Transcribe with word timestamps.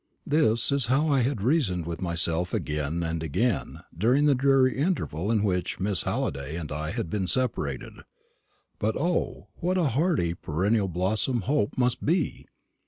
This 0.25 0.71
is 0.71 0.87
how 0.87 1.09
I 1.09 1.21
had 1.21 1.43
reasoned 1.43 1.85
with 1.85 2.01
myself 2.01 2.55
again 2.55 3.03
and 3.03 3.21
again 3.21 3.81
during 3.95 4.25
the 4.25 4.33
dreary 4.33 4.75
interval 4.79 5.31
in 5.31 5.43
which 5.43 5.79
Miss 5.79 6.01
Halliday 6.01 6.55
and 6.55 6.71
I 6.71 6.89
had 6.89 7.07
been 7.07 7.27
separated. 7.27 7.93
But, 8.79 8.97
O, 8.97 9.49
what 9.57 9.77
a 9.77 9.89
hardy 9.89 10.33
perennial 10.33 10.87
blossom 10.87 11.41
hope 11.41 11.77
must 11.77 12.03
be! 12.03 12.47